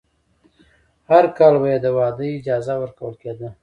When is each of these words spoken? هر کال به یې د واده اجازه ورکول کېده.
هر 1.09 1.25
کال 1.37 1.53
به 1.61 1.67
یې 1.73 1.77
د 1.85 1.87
واده 1.97 2.25
اجازه 2.37 2.73
ورکول 2.81 3.13
کېده. 3.21 3.49